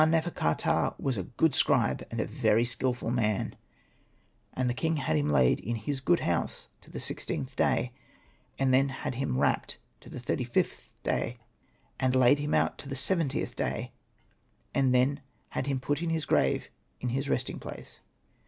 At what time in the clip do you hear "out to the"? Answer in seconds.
12.55-12.95